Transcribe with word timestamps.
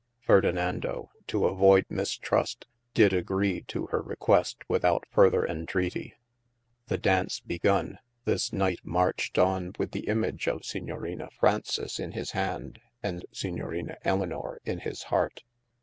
Ferdinando 0.17 1.11
to 1.27 1.41
avoyd 1.45 1.85
mistrust, 1.87 2.65
did 2.95 3.13
agree 3.13 3.61
too 3.61 3.85
hir 3.91 3.99
request 4.01 4.63
without 4.67 5.03
furder 5.11 5.45
entreaty. 5.45 6.15
The 6.87 6.97
daunce 6.97 7.39
begon, 7.39 7.99
this 8.25 8.51
Knight 8.51 8.79
marched 8.83 9.37
on 9.37 9.73
with 9.77 9.91
the 9.91 10.07
Image 10.07 10.47
of 10.47 10.61
S. 10.63 10.73
Frances 11.39 11.99
in 11.99 12.13
his 12.13 12.31
hand, 12.31 12.79
and 13.03 13.27
S. 13.31 13.43
Elynor 13.43 14.57
in 14.65 14.79
his 14.79 15.03
hart. 15.03 15.43